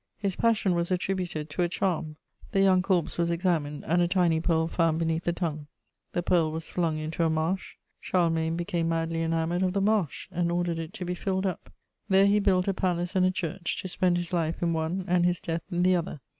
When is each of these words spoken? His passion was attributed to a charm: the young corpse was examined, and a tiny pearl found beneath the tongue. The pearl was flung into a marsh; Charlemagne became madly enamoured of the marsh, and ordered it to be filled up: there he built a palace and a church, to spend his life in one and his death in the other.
His 0.17 0.35
passion 0.35 0.73
was 0.73 0.89
attributed 0.89 1.47
to 1.51 1.61
a 1.61 1.69
charm: 1.69 2.15
the 2.53 2.61
young 2.61 2.81
corpse 2.81 3.19
was 3.19 3.29
examined, 3.29 3.85
and 3.85 4.01
a 4.01 4.07
tiny 4.07 4.39
pearl 4.41 4.67
found 4.67 4.97
beneath 4.97 5.25
the 5.25 5.31
tongue. 5.31 5.67
The 6.13 6.23
pearl 6.23 6.51
was 6.51 6.71
flung 6.71 6.97
into 6.97 7.23
a 7.23 7.29
marsh; 7.29 7.75
Charlemagne 7.99 8.55
became 8.57 8.89
madly 8.89 9.21
enamoured 9.21 9.61
of 9.61 9.73
the 9.73 9.79
marsh, 9.81 10.27
and 10.31 10.51
ordered 10.51 10.79
it 10.79 10.93
to 10.93 11.05
be 11.05 11.13
filled 11.13 11.45
up: 11.45 11.71
there 12.09 12.25
he 12.25 12.39
built 12.39 12.67
a 12.67 12.73
palace 12.73 13.15
and 13.15 13.27
a 13.27 13.29
church, 13.29 13.79
to 13.83 13.87
spend 13.87 14.17
his 14.17 14.33
life 14.33 14.63
in 14.63 14.73
one 14.73 15.05
and 15.07 15.23
his 15.23 15.39
death 15.39 15.61
in 15.69 15.83
the 15.83 15.95
other. 15.95 16.19